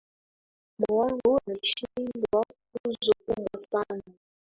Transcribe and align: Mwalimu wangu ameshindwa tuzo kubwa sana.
Mwalimu 0.79 0.97
wangu 1.31 1.39
ameshindwa 1.51 2.41
tuzo 2.75 3.11
kubwa 3.25 3.57
sana. 3.57 4.13